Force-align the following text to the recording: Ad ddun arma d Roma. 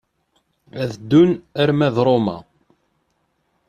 Ad 0.81 0.89
ddun 0.99 1.31
arma 1.61 1.87
d 1.95 1.97
Roma. 2.05 2.37